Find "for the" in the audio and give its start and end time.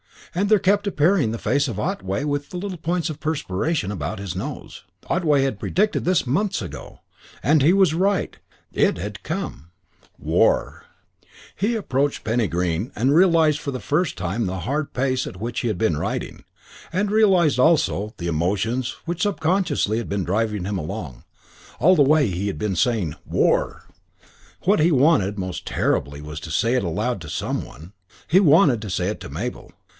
13.59-13.81